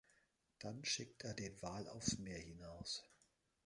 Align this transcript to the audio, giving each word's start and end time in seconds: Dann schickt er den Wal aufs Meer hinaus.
Dann 0.57 0.83
schickt 0.83 1.25
er 1.25 1.35
den 1.35 1.61
Wal 1.61 1.87
aufs 1.87 2.17
Meer 2.17 2.39
hinaus. 2.39 3.03